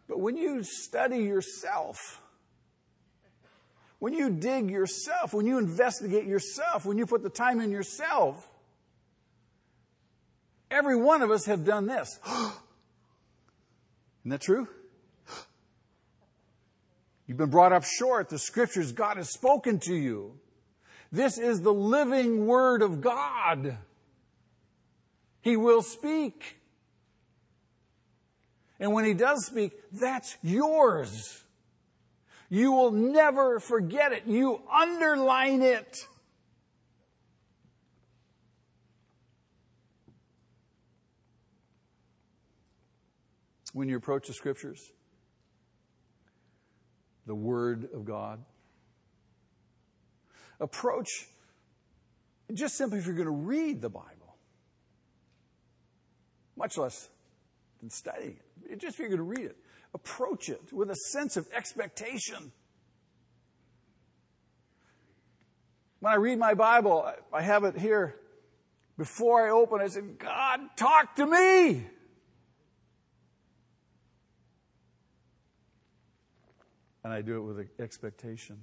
[0.08, 2.20] but when you study yourself,
[3.98, 8.48] when you dig yourself, when you investigate yourself, when you put the time in yourself,
[10.70, 12.20] every one of us have done this.
[12.26, 12.52] Isn't
[14.26, 14.68] that true?
[17.26, 18.28] You've been brought up short.
[18.28, 20.38] The scriptures, God has spoken to you.
[21.14, 23.78] This is the living word of God.
[25.42, 26.56] He will speak.
[28.80, 31.44] And when he does speak, that's yours.
[32.50, 34.24] You will never forget it.
[34.26, 36.08] You underline it.
[43.72, 44.90] When you approach the scriptures,
[47.24, 48.44] the Word of God,
[50.60, 51.08] approach
[52.52, 54.36] just simply if you're going to read the Bible,
[56.56, 57.08] much less
[57.80, 58.36] than study
[58.70, 59.56] it, just if you're going to read it
[59.94, 62.52] approach it with a sense of expectation.
[66.00, 68.16] When I read my Bible, I have it here.
[68.98, 71.86] Before I open, I said, God, talk to me.
[77.02, 78.58] And I do it with expectation.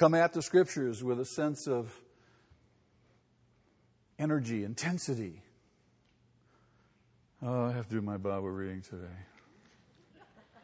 [0.00, 1.94] Come at the scriptures with a sense of
[4.18, 5.42] energy, intensity.
[7.42, 9.12] Oh, I have to do my Bible reading today.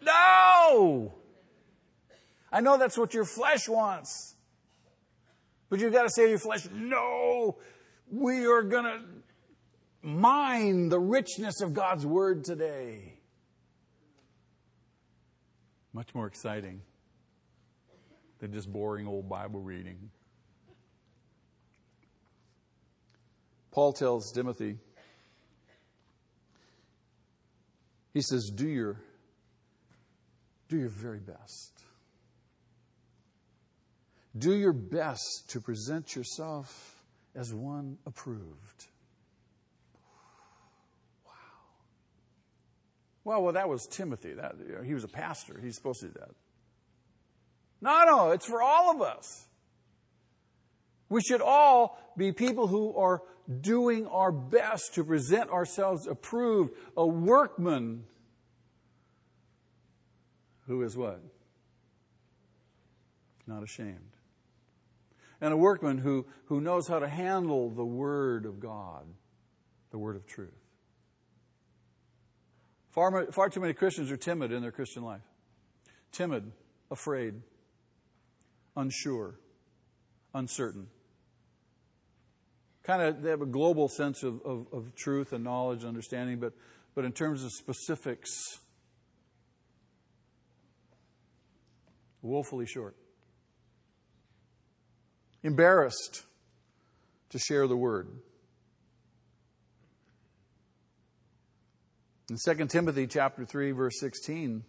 [0.01, 1.13] No!
[2.51, 4.37] I know that's what your flesh wants.
[5.69, 7.59] But you've got to say to your flesh, no,
[8.11, 9.01] we are going to
[10.01, 13.19] mine the richness of God's Word today.
[15.93, 16.81] Much more exciting
[18.39, 20.11] than just boring old Bible reading.
[23.71, 24.79] Paul tells Timothy,
[28.17, 28.97] He says, do your,
[30.71, 31.83] do your very best.
[34.39, 36.97] Do your best to present yourself
[37.35, 38.87] as one approved.
[41.27, 41.33] Wow.
[43.25, 44.33] Well, well, that was Timothy.
[44.33, 45.61] That, you know, he was a pastor.
[45.63, 46.31] He's supposed to do that.
[47.81, 49.47] No, no, it's for all of us.
[51.09, 53.23] We should all be people who are
[53.61, 58.05] doing our best to present ourselves approved, a workman
[60.67, 61.21] who is what?
[63.47, 64.01] Not ashamed.
[65.41, 69.07] And a workman who, who knows how to handle the Word of God,
[69.91, 70.51] the Word of truth.
[72.91, 75.21] Far, far too many Christians are timid in their Christian life.
[76.11, 76.51] Timid,
[76.91, 77.35] afraid,
[78.77, 79.41] unsure,
[80.35, 80.89] uncertain
[82.87, 86.39] kind of they have a global sense of, of, of truth and knowledge and understanding,
[86.39, 86.53] but,
[86.95, 88.31] but in terms of specifics,
[92.23, 92.97] woefully short.
[95.43, 96.23] Embarrassed
[97.31, 98.09] to share the word.
[102.31, 104.65] In 2 Timothy chapter 3 verse 16,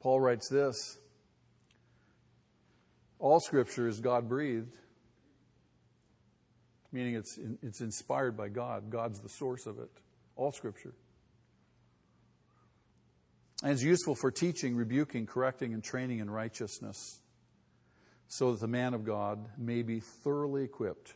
[0.00, 0.98] Paul writes this:
[3.18, 4.76] All scripture is God breathed
[6.96, 8.90] meaning it's, it's inspired by God.
[8.90, 9.90] God's the source of it,
[10.34, 10.94] all Scripture.
[13.62, 17.20] And it's useful for teaching, rebuking, correcting, and training in righteousness,
[18.28, 21.14] so that the man of God may be thoroughly equipped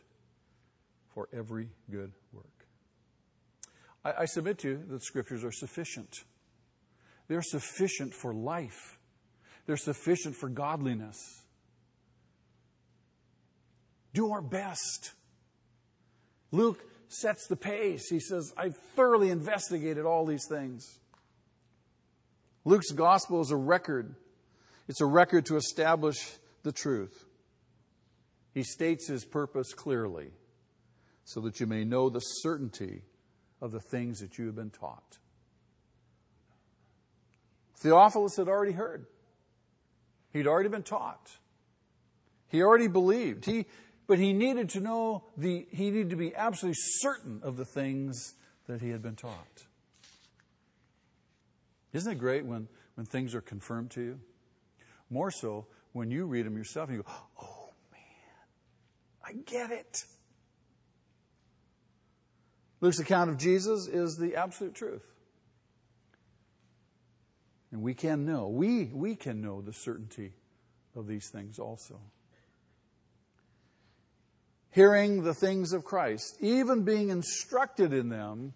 [1.15, 2.45] for every good work.
[4.05, 6.23] I, I submit to you that Scriptures are sufficient.
[7.27, 8.99] They're sufficient for life,
[9.65, 11.40] they're sufficient for godliness.
[14.13, 15.13] Do our best
[16.51, 18.09] Luke sets the pace.
[18.09, 20.99] He says, I thoroughly investigated all these things.
[22.63, 24.15] Luke's gospel is a record.
[24.87, 26.17] It's a record to establish
[26.63, 27.25] the truth.
[28.53, 30.31] He states his purpose clearly
[31.23, 33.03] so that you may know the certainty
[33.61, 35.17] of the things that you have been taught.
[37.77, 39.05] Theophilus had already heard.
[40.33, 41.31] He'd already been taught.
[42.49, 43.45] He already believed.
[43.45, 43.65] He,
[44.11, 48.33] but he needed to know the, he needed to be absolutely certain of the things
[48.67, 49.63] that he had been taught.
[51.93, 54.19] Isn't it great when, when things are confirmed to you?
[55.09, 57.09] More so when you read them yourself and you go,
[57.41, 58.01] oh man,
[59.25, 60.03] I get it.
[62.81, 65.07] Luke's account of Jesus is the absolute truth.
[67.71, 70.33] And we can know, we, we can know the certainty
[70.97, 72.01] of these things also.
[74.71, 78.53] Hearing the things of Christ, even being instructed in them,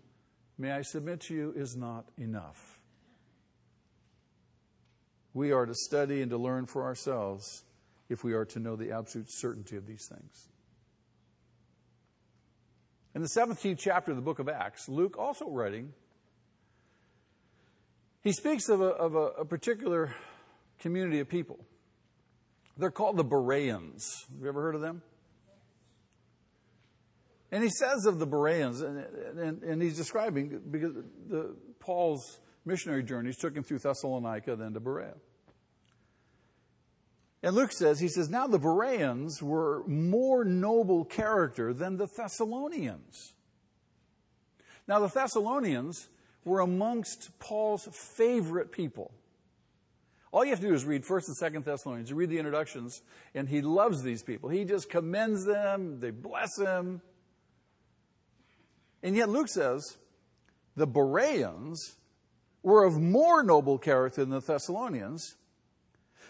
[0.57, 2.79] may I submit to you, is not enough.
[5.33, 7.65] We are to study and to learn for ourselves
[8.07, 10.47] if we are to know the absolute certainty of these things.
[13.13, 15.91] In the 17th chapter of the book of Acts, Luke, also writing,
[18.21, 20.15] he speaks of a, of a, a particular
[20.79, 21.59] community of people.
[22.77, 24.25] They're called the Bereans.
[24.31, 25.01] Have you ever heard of them?
[27.51, 29.05] And he says of the Bereans, and,
[29.37, 30.93] and, and he's describing because
[31.27, 35.13] the, Paul's missionary journeys took him through Thessalonica, then to Berea.
[37.43, 43.33] And Luke says, he says, now the Bereans were more noble character than the Thessalonians.
[44.87, 46.09] Now the Thessalonians
[46.43, 47.87] were amongst Paul's
[48.17, 49.13] favorite people.
[50.31, 52.09] All you have to do is read 1st and 2nd Thessalonians.
[52.09, 54.49] You read the introductions, and he loves these people.
[54.49, 57.01] He just commends them, they bless him.
[59.05, 59.97] And yet Luke says
[60.75, 61.95] the Bereans
[62.63, 65.35] were of more noble character than the Thessalonians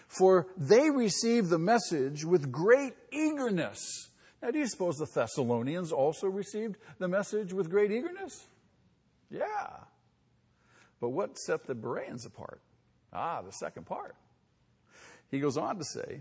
[0.08, 4.10] for they received the message with great eagerness.
[4.42, 8.46] Now, do you suppose the Thessalonians also received the message with great eagerness?
[9.30, 9.68] Yeah.
[11.00, 12.60] But what set the Bereans apart?
[13.10, 14.14] Ah, the second part.
[15.30, 16.20] He goes on to say,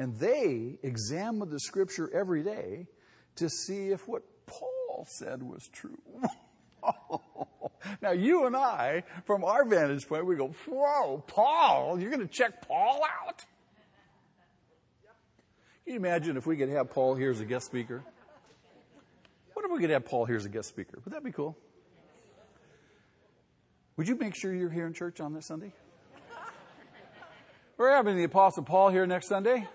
[0.00, 2.88] and they examined the scripture every day
[3.36, 5.98] to see if what Paul said was true.
[8.02, 12.32] now, you and I, from our vantage point, we go, Whoa, Paul, you're going to
[12.32, 13.44] check Paul out?
[15.84, 18.02] Can you imagine if we could have Paul here as a guest speaker?
[19.52, 20.98] What if we could have Paul here as a guest speaker?
[21.04, 21.56] Would that be cool?
[23.96, 25.72] Would you make sure you're here in church on this Sunday?
[27.76, 29.66] We're having the Apostle Paul here next Sunday.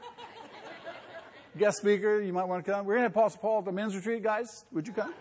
[1.58, 2.86] Guest speaker, you might want to come.
[2.86, 4.66] We're going to have Apostle Paul at the men's retreat, guys.
[4.72, 5.14] Would you come?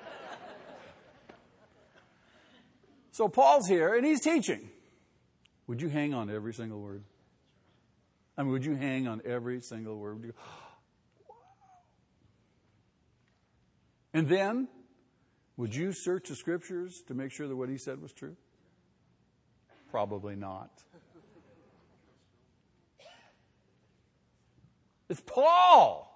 [3.12, 4.68] So Paul's here and he's teaching.
[5.66, 7.03] Would you hang on every single word?
[8.37, 10.22] I mean, would you hang on every single word?
[10.22, 10.32] Go,
[14.12, 14.68] and then,
[15.57, 18.37] would you search the scriptures to make sure that what he said was true?
[19.91, 20.70] Probably not.
[25.09, 26.12] It's Paul.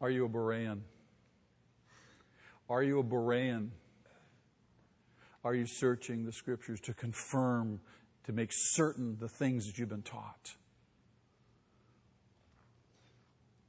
[0.00, 0.80] Are you a Berean?
[2.68, 3.70] Are you a Berean?
[5.44, 7.80] Are you searching the scriptures to confirm,
[8.24, 10.56] to make certain the things that you've been taught?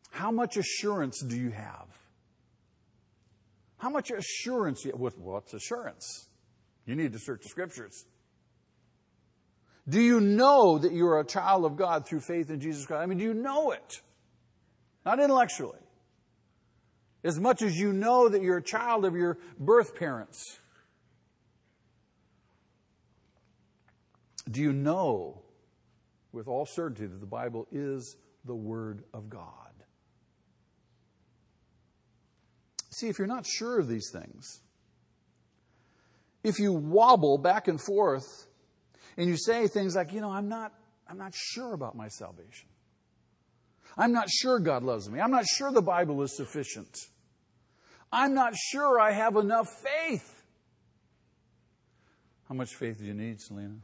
[0.10, 1.88] How much assurance do you have?
[3.78, 4.84] How much assurance?
[4.86, 6.30] With what's assurance?
[6.86, 8.06] You need to search the scriptures.
[9.88, 13.04] Do you know that you're a child of God through faith in Jesus Christ?
[13.04, 14.02] I mean, do you know it?
[15.06, 15.87] Not intellectually
[17.28, 20.42] as much as you know that you're a child of your birth parents?
[24.50, 25.42] Do you know
[26.32, 28.16] with all certainty that the Bible is
[28.46, 29.44] the Word of God?
[32.92, 34.62] See, if you're not sure of these things,
[36.46, 38.48] if you wobble back and forth
[39.18, 40.72] and you say things like, you know, I'm not,
[41.10, 42.70] I'm not sure about my salvation.
[43.98, 45.20] I'm not sure God loves me.
[45.20, 46.96] I'm not sure the Bible is sufficient.
[48.12, 50.44] I'm not sure I have enough faith.
[52.48, 53.76] How much faith do you need, Selena?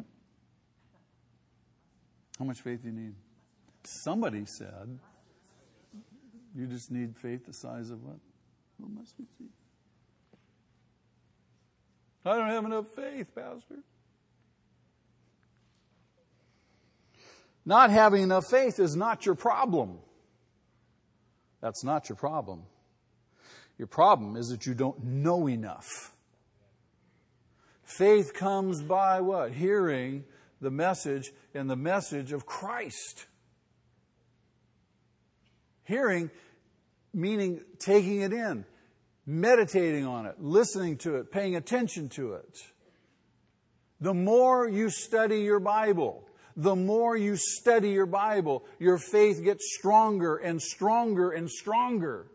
[2.40, 3.16] How much faith do you need?
[3.84, 5.00] Somebody said
[6.56, 8.18] you just need faith the size of what?
[8.78, 9.50] What must we see?
[12.26, 13.80] I don't have enough faith, Pastor.
[17.66, 20.00] Not having enough faith is not your problem.
[21.62, 22.64] That's not your problem.
[23.78, 26.14] Your problem is that you don't know enough.
[27.84, 29.52] Faith comes by what?
[29.52, 30.24] Hearing
[30.62, 33.26] the message and the message of Christ.
[35.84, 36.32] Hearing
[37.14, 38.66] meaning taking it in,
[39.26, 42.58] meditating on it, listening to it, paying attention to it.
[44.02, 49.76] The more you study your Bible, the more you study your Bible, your faith gets
[49.78, 52.28] stronger and stronger and stronger.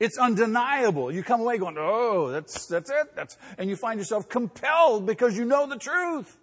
[0.00, 1.12] It's undeniable.
[1.12, 3.14] You come away going, oh, that's, that's it.
[3.14, 6.38] That's, and you find yourself compelled because you know the truth.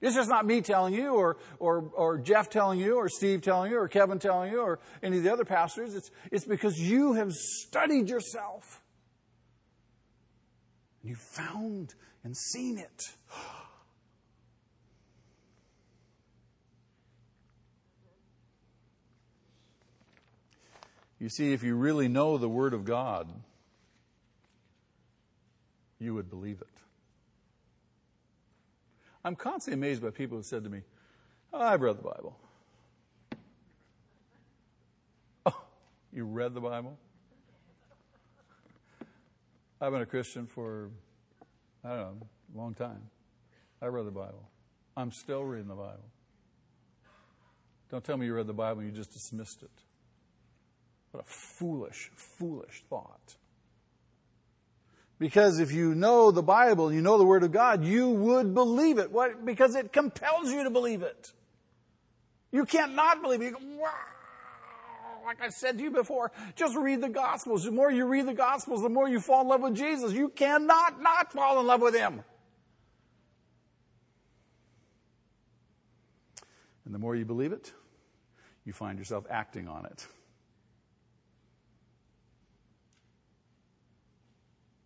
[0.00, 3.72] It's just not me telling you or, or, or Jeff telling you or Steve telling
[3.72, 5.96] you or Kevin telling you or any of the other pastors.
[5.96, 8.82] It's, it's because you have studied yourself.
[11.02, 13.15] And You found and seen it.
[21.18, 23.32] You see, if you really know the Word of God,
[25.98, 26.68] you would believe it.
[29.24, 30.82] I'm constantly amazed by people who said to me,
[31.52, 32.36] oh, I've read the Bible.
[35.46, 35.60] Oh,
[36.12, 36.98] you read the Bible?
[39.80, 40.90] I've been a Christian for,
[41.84, 43.02] I don't know, a long time.
[43.82, 44.48] I read the Bible.
[44.96, 46.08] I'm still reading the Bible.
[47.90, 49.70] Don't tell me you read the Bible and you just dismissed it.
[51.16, 53.36] What a foolish, foolish thought.
[55.18, 58.98] Because if you know the Bible, you know the Word of God, you would believe
[58.98, 59.10] it.
[59.10, 59.42] What?
[59.46, 61.32] Because it compels you to believe it.
[62.52, 63.54] You can't not believe it.
[63.54, 63.58] Go.
[65.24, 67.64] Like I said to you before, just read the Gospels.
[67.64, 70.12] The more you read the Gospels, the more you fall in love with Jesus.
[70.12, 72.22] You cannot not fall in love with Him.
[76.84, 77.72] And the more you believe it,
[78.66, 80.06] you find yourself acting on it.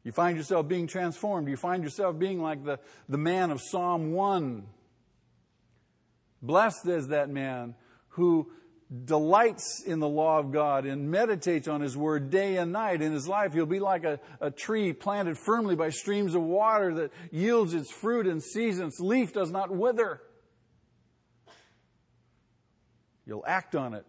[0.05, 1.49] You find yourself being transformed.
[1.49, 2.79] You find yourself being like the,
[3.09, 4.67] the man of Psalm 1.
[6.43, 7.75] Blessed is that man
[8.11, 8.51] who
[9.05, 13.03] delights in the law of God and meditates on his word day and night.
[13.03, 16.95] In his life, he'll be like a, a tree planted firmly by streams of water
[16.95, 18.89] that yields its fruit in season.
[18.89, 20.23] Its leaf does not wither.
[23.27, 24.07] You'll act on it.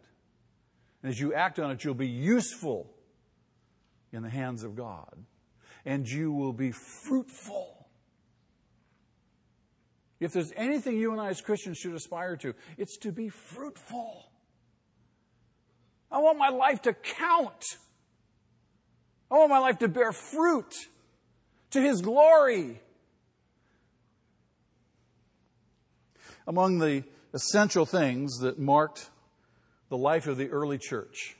[1.03, 2.89] And as you act on it, you'll be useful
[4.13, 5.15] in the hands of God
[5.85, 7.87] and you will be fruitful.
[10.19, 14.31] If there's anything you and I as Christians should aspire to, it's to be fruitful.
[16.11, 17.63] I want my life to count.
[19.31, 20.75] I want my life to bear fruit
[21.71, 22.81] to His glory.
[26.45, 27.03] Among the
[27.33, 29.09] essential things that marked
[29.89, 31.35] the life of the early church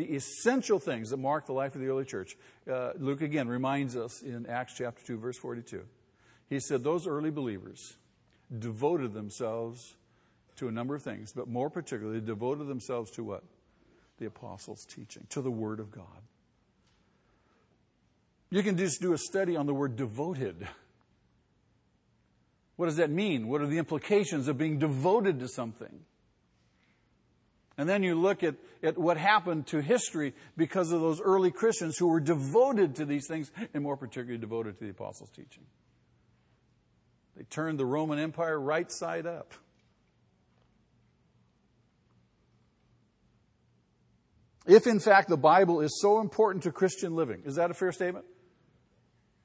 [0.00, 2.34] the essential things that mark the life of the early church.
[2.70, 5.84] Uh, Luke again reminds us in Acts chapter 2, verse 42.
[6.48, 7.98] He said, Those early believers
[8.58, 9.96] devoted themselves
[10.56, 13.44] to a number of things, but more particularly, devoted themselves to what?
[14.18, 16.22] The apostles' teaching, to the Word of God.
[18.50, 20.66] You can just do a study on the word devoted.
[22.76, 23.48] What does that mean?
[23.48, 26.00] What are the implications of being devoted to something?
[27.80, 31.96] And then you look at, at what happened to history because of those early Christians
[31.96, 35.64] who were devoted to these things, and more particularly devoted to the apostles' teaching.
[37.38, 39.54] They turned the Roman Empire right side up.
[44.66, 47.92] If, in fact, the Bible is so important to Christian living, is that a fair
[47.92, 48.26] statement?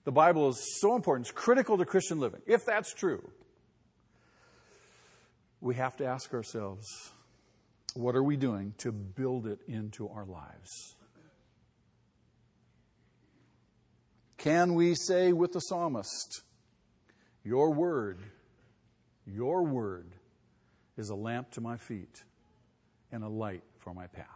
[0.03, 2.41] The Bible is so important, it's critical to Christian living.
[2.45, 3.31] If that's true,
[5.61, 7.13] we have to ask ourselves
[7.95, 10.95] what are we doing to build it into our lives?
[14.37, 16.41] Can we say with the psalmist,
[17.43, 18.19] Your word,
[19.25, 20.11] your word
[20.97, 22.23] is a lamp to my feet
[23.11, 24.27] and a light for my path?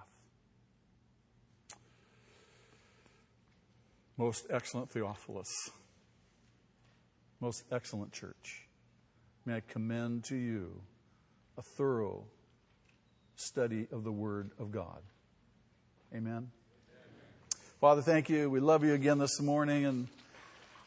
[4.18, 5.70] Most excellent Theophilus,
[7.39, 8.68] most excellent church,
[9.45, 10.82] may I commend to you
[11.57, 12.26] a thorough
[13.40, 15.02] study of the Word of God.
[16.14, 16.34] Amen.
[16.34, 16.50] Amen.
[17.80, 18.50] Father, thank you.
[18.50, 19.86] We love you again this morning.
[19.86, 20.08] And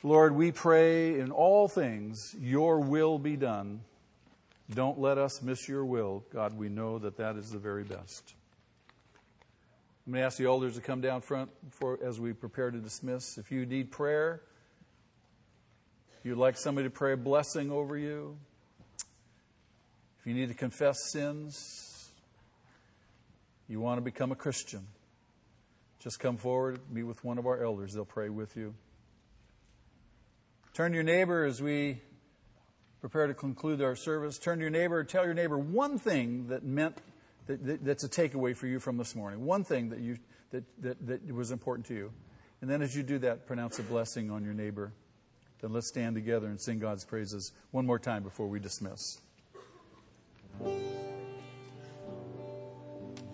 [0.02, 3.80] Lord, we pray in all things, your will be done.
[4.70, 6.24] Don't let us miss your will.
[6.32, 8.34] God, we know that that is the very best.
[10.06, 12.78] I'm going to ask the elders to come down front for, as we prepare to
[12.78, 13.38] dismiss.
[13.38, 14.42] If you need prayer,
[16.24, 18.36] you'd like somebody to pray a blessing over you,
[20.18, 21.91] if you need to confess sins,
[23.72, 24.86] you want to become a Christian,
[25.98, 27.94] just come forward, meet with one of our elders.
[27.94, 28.74] They'll pray with you.
[30.74, 32.02] Turn to your neighbor as we
[33.00, 34.38] prepare to conclude our service.
[34.38, 36.98] Turn to your neighbor, tell your neighbor one thing that meant
[37.46, 39.44] that, that, that's a takeaway for you from this morning.
[39.44, 40.18] One thing that you
[40.50, 42.12] that, that, that was important to you.
[42.60, 44.92] And then as you do that, pronounce a blessing on your neighbor.
[45.62, 49.18] then let's stand together and sing God's praises one more time before we dismiss.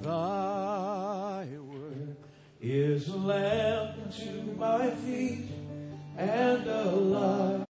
[0.00, 2.16] Thy word
[2.60, 5.50] is a lamp unto my feet
[6.16, 7.67] and a light